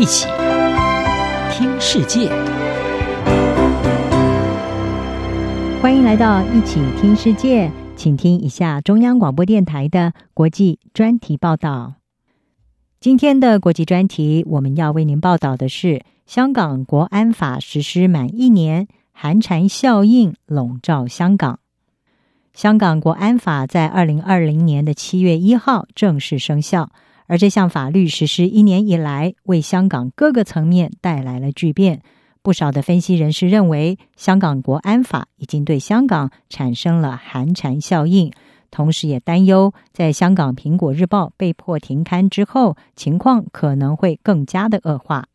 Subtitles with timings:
[0.00, 0.26] 一起
[1.52, 2.30] 听世界，
[5.82, 11.96] 欢迎来到一起听世界，请听一下中央广播电台的国际专题报道。
[12.98, 21.58] 今天的国际专题，我们要为您报道的是香港国安法实施满一年，寒蝉效应笼罩香港。
[22.54, 26.88] 香港国安法在二零二零年的七月一号正式生效。
[27.30, 32.02] 而这项法律实施一年以来，为香港各个层面带来了巨变。
[32.42, 38.32] 不少的分析人士认为，香港国安法已经对香港产生了寒蝉效应，
[38.72, 45.26] 同时也担忧，在香港《苹果日报》被迫停刊之后，情况可能会更加的恶化。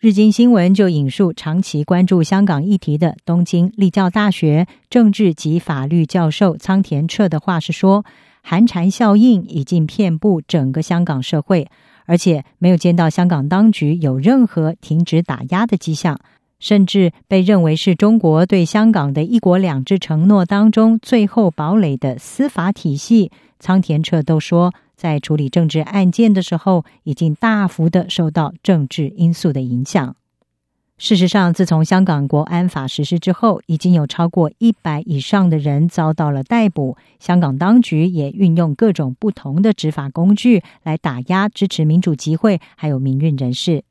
[0.00, 8.04] 日经新闻就引述长期关注香港议题的东京立教大学政治及法律教授仓田彻的话是说。
[8.46, 11.66] 寒蝉效应已经遍布整个香港社会，
[12.04, 16.20] 而且没有见到香港当局有任何停止打压的迹象，
[16.58, 23.32] 甚至被认为是中国对香港的一国两制承诺当中最后堡垒的司法体系。
[23.58, 30.14] 仓田彻都说，在处理政治案件的时候，已经大幅的受到政治因素的影响。
[30.96, 36.96] 事实上，自从香港国安法实施之后，已经有超过一百以上的人遭到了逮捕。
[37.18, 43.82] 香港当局也运用各种不同的执法工具来打压支持民主集会还有民运人士。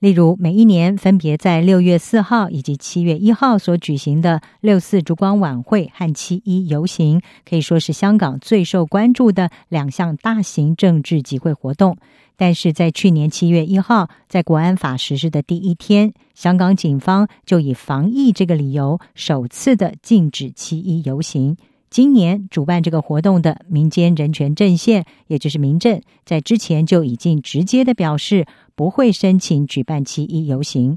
[0.00, 11.96] 例如，每一年分别在六月四号以及七月一号所举行的六四烛光晚会和七一游行，可以说是香港最受关注的两项大型政治集会活动。
[12.36, 21.56] 但是在去年七月一号，在国安法实施的第一天，香港警方就以防疫这个理由，首次的禁止七一游行。
[21.90, 28.46] 今年主办这个活动的民间人权阵线，也就是民阵，在之前就已经直接的表示
[28.78, 30.96] 不会申请举办七一游行。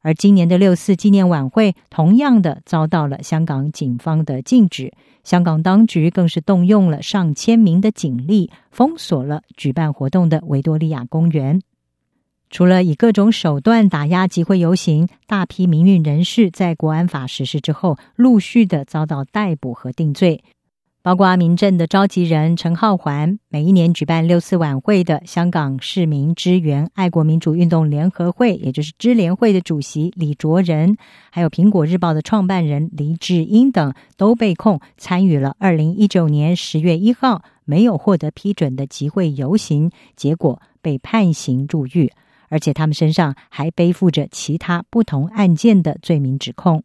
[0.00, 4.92] 而今年的六四纪念晚会，同样的遭到了香港警方的禁止。
[5.22, 11.62] 香港当局更是动用了上千名的警力，封锁了举办活动的维多利亚公园。
[12.50, 20.42] 除了以各种手段打压集会游行，大批民运人士在国安法实施之后，陆续的遭到逮捕和定罪。
[21.02, 30.98] 包括民阵的召集人陈浩环，每一年举办六四晚会的香港市民支援爱国民主运动联合会，也就是支联会的主席李卓人，
[31.30, 42.12] 还有苹果日报的创办人黎智英等，都被控参与了二零一九年十月一号没有获得批准的集会游行，结果被判刑入狱，
[42.50, 46.82] 而且他们身上还背负着其他不同案件的罪名指控。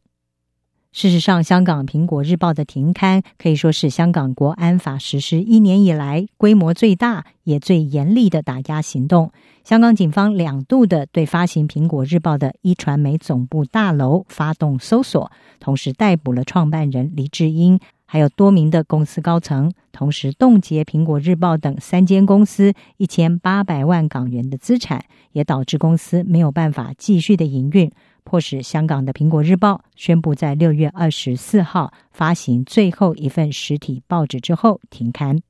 [0.96, 9.30] 事实上，香港《苹果日报》的停刊可以说是香港国安法实施一年以来规模最大也最严厉的打压行动。
[9.66, 15.30] 香港警方两度的对发行《苹果日报》的一传媒总部大楼发动搜索，
[15.60, 25.04] 同时逮捕了创办人黎智英，还有多名的公司高层，同时冻结《苹果日报》等三间公司一千八百万港元的资产，
[25.34, 27.92] 也导致公司没有办法继续的营运。
[28.26, 35.38] 迫使香港的《苹果日报》宣布在六月二十四号发行最后一份实体报纸之后停刊。《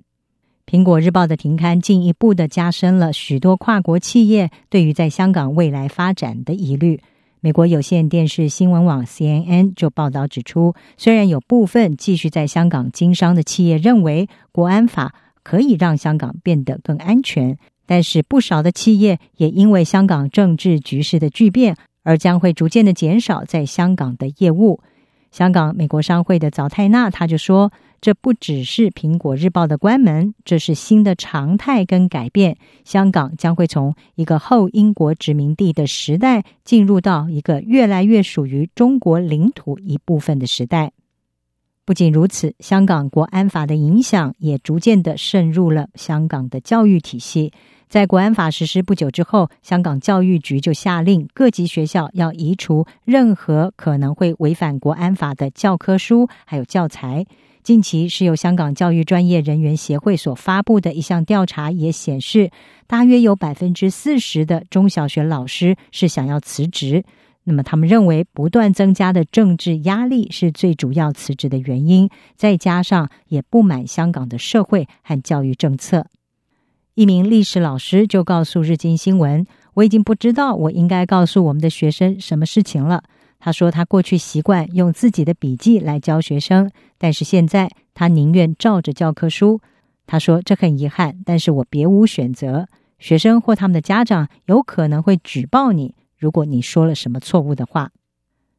[0.68, 7.00] 苹果日报》的停刊进一步的加深了许多跨国企业对于在香港未来发展的疑虑。
[7.40, 21.78] 美国有线电视新闻网 CNN 就报道指出，虽然有部分继续在香港经商的企业认为国安法可以让香港变得更安全，但是不少的企业也因为香港政治局势的巨变。
[22.06, 24.80] 而将会逐渐的减少在香港的业务。
[25.32, 32.56] 香港美国商会的早泰纳他就说：“这不只是苹果日报的关门，这是新的常态跟改变。
[32.86, 40.94] 香港将会从一个后英国殖民地的时代，进入到一个越来越属于中国领土一部分的时代。
[41.86, 47.54] 不仅如此，香港国安法的影响也逐渐的渗入了香港的教育体系。”
[47.88, 57.26] 在国安法实施不久之后，香港教育局就下令各级学校要移除任何可能会违反国安法的教科书还有教材。
[57.62, 62.50] 近期是由香港教育专业人员协会所发布的一项调查也显示，
[62.88, 67.04] 大约有百分之四十的中小学老师是想要辞职。
[67.48, 76.08] 那么他们认为，不断增加的政治压力是最主要辞职的原因，再加上也不满香港的社会和教育政策。
[76.96, 79.46] 一名历史老师就告诉日经新闻
[79.76, 83.04] ：“我已经不知道我应该告诉我们的学生什么事情了。”
[83.38, 89.62] 他说：“他过去习惯用自己的笔记来教学生，但是现在他宁愿照着教科书。”
[90.08, 92.68] 他说：“这很遗憾，但是我别无选择。
[92.98, 95.94] 学生或他们的家长有可能会举报你，
[96.26, 97.92] 如果你说了什么错误的话。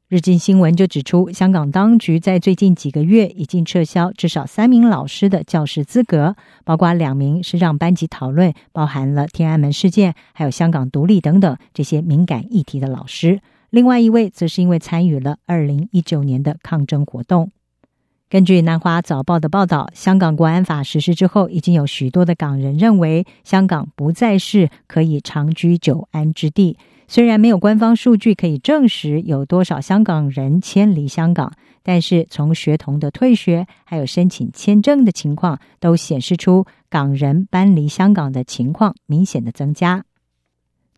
[0.07, 13.41] 日经新闻就指出，香港当局在最近几个月已经撤销至少三名老师的教师资格，包括两名是让班级讨论包含了天安门事件、还有香港独立等等这些敏感议题的老师，
[13.71, 17.51] 另外一位则是因为参与了二零一九年的抗争活动。
[18.29, 26.79] 根据南华早报的报道，香港国安法实施之后，已经有许多的港人认为香港不再是可以长居久安之地。
[27.09, 40.06] 虽然没有官方数据可以证实有多少香港人迁离香港，但是从学童的退学还有申请签证的情况，都显示出港人搬离香港的情况明显的增加。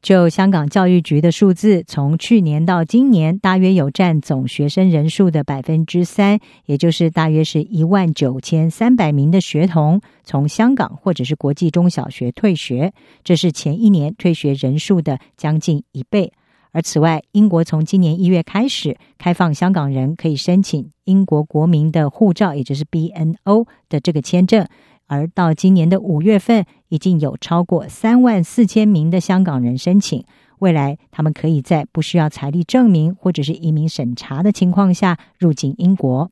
[0.00, 12.92] 就香港教育局的数字，从去年到今年，大约有占总学生人数的百分之三，也就是大约是一万九千三百名的学童从香港或者是国际中小学退学，
[13.24, 16.32] 这是前一年退学人数的将近一倍。
[16.70, 24.66] 而此外，英国从今年一月开始开放香港人可以申请英国国民的护照，也就是 BNO 的这个签证。
[25.06, 30.24] 而到今年的五月份，已经有超过三万四千名的香港人申请。
[30.58, 36.30] 未来，他们可以在不需要财力证明或者是移民审查的情况下入境英国。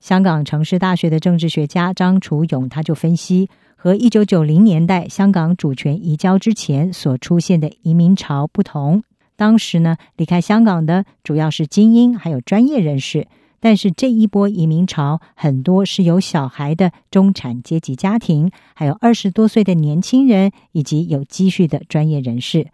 [0.00, 9.02] 香港城市大学的政治学家张楚勇他就分析，和一九九零年代香港主权移交之前所出现的移民潮不同，
[9.36, 13.26] 当时呢，离开香港的主要是精英还有专业人士。
[13.66, 22.68] 但是这一波移民潮，很多是有小孩的中产阶级家庭，还有二十多岁的年轻人，以及有积蓄的专业人士。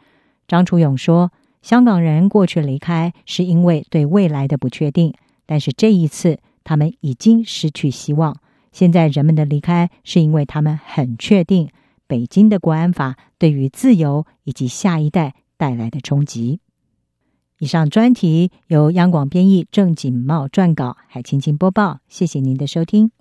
[0.46, 5.14] 张楚勇说：“香港人过去离开是因为对未来的不确定，
[5.46, 8.36] 但是这一次他们已经失去希望。
[8.70, 11.70] 现在人们的离开是因为他们很确定
[12.06, 16.60] 北京的国安法对于自由以及下一代带来的冲击。”
[17.62, 22.00] 以上专题由央广编译，郑锦茂撰稿，海青青播报。
[22.08, 23.12] 谢谢您的收听。